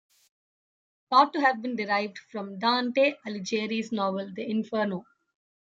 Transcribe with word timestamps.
Thought 1.11 1.31
to 1.33 1.41
have 1.41 1.61
been 1.61 1.75
derived 1.75 2.17
from 2.17 2.57
Dante 2.57 3.17
Alighieri's 3.23 3.91
novel, 3.91 4.33
The 4.33 4.49
Inferno. 4.49 5.05